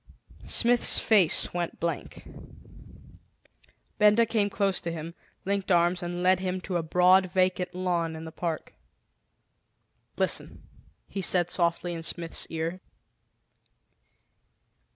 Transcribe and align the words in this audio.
Smith's 0.47 0.97
face 0.97 1.53
went 1.53 1.79
blank. 1.79 2.27
Benda 3.99 4.25
came 4.25 4.49
close 4.49 4.81
to 4.81 4.91
him, 4.91 5.13
linked 5.45 5.69
arms 5.71 6.01
and 6.01 6.23
led 6.23 6.39
him 6.39 6.59
to 6.61 6.75
a 6.77 6.81
broad 6.81 7.27
vacant 7.27 7.75
lawn 7.75 8.15
in 8.15 8.25
the 8.25 8.31
park. 8.31 8.73
"Listen!" 10.17 10.63
he 11.07 11.21
said 11.21 11.51
softly 11.51 11.93
in 11.93 12.01
Smith's 12.01 12.47
ear. 12.47 12.81